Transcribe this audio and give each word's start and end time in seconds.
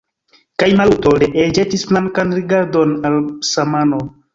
Kaj 0.63 0.69
Maluto 0.79 1.13
ree 1.25 1.47
ĵetis 1.59 1.85
flankan 1.93 2.37
rigardon 2.41 3.01
al 3.13 3.23
Basmanov. 3.33 4.09